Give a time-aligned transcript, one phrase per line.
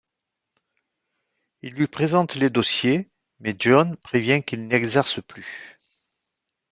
[1.61, 5.77] Ils lui présentent les dossiers, mais John prévient qu'il n'exerce plus.